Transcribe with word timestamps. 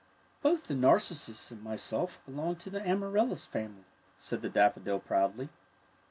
"Both 0.41 0.65
the 0.65 0.73
narcissus 0.73 1.51
and 1.51 1.61
myself 1.63 2.17
belong 2.25 2.55
to 2.55 2.71
the 2.71 2.81
amaryllis 2.81 3.45
family," 3.45 3.85
said 4.17 4.41
the 4.41 4.49
daffodil, 4.49 4.99
proudly. 4.99 5.49